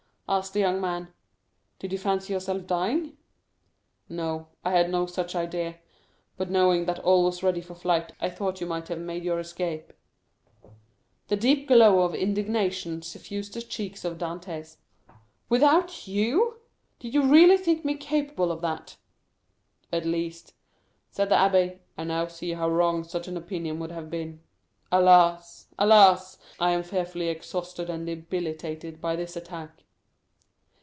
asked 0.29 0.53
the 0.53 0.61
young 0.61 0.79
man. 0.79 1.09
"Did 1.79 1.91
you 1.91 1.97
fancy 1.97 2.31
yourself 2.31 2.65
dying?" 2.65 3.17
"No, 4.07 4.47
I 4.63 4.71
had 4.71 4.89
no 4.89 5.05
such 5.05 5.35
idea; 5.35 5.79
but, 6.37 6.49
knowing 6.49 6.85
that 6.85 6.99
all 6.99 7.25
was 7.25 7.43
ready 7.43 7.59
for 7.59 7.75
flight, 7.75 8.13
I 8.21 8.29
thought 8.29 8.61
you 8.61 8.65
might 8.65 8.87
have 8.87 8.97
made 8.99 9.25
your 9.25 9.39
escape." 9.41 9.91
The 11.27 11.35
deep 11.35 11.67
glow 11.67 12.03
of 12.03 12.15
indignation 12.15 13.01
suffused 13.01 13.55
the 13.55 13.61
cheeks 13.61 14.05
of 14.05 14.17
Dantès. 14.17 14.77
"Without 15.49 16.07
you? 16.07 16.61
Did 16.99 17.13
you 17.13 17.23
really 17.27 17.57
think 17.57 17.83
me 17.83 17.95
capable 17.97 18.53
of 18.53 18.61
that?" 18.61 18.95
"At 19.91 20.05
least," 20.05 20.53
said 21.09 21.27
the 21.27 21.35
abbé, 21.35 21.79
"I 21.97 22.05
now 22.05 22.27
see 22.27 22.53
how 22.53 22.69
wrong 22.69 23.03
such 23.03 23.27
an 23.27 23.35
opinion 23.35 23.79
would 23.79 23.91
have 23.91 24.09
been. 24.09 24.39
Alas, 24.93 25.67
alas! 25.77 26.37
I 26.57 26.69
am 26.71 26.83
fearfully 26.83 27.27
exhausted 27.27 27.89
and 27.89 28.05
debilitated 28.05 29.01
by 29.01 29.17
this 29.17 29.35
attack." 29.35 29.83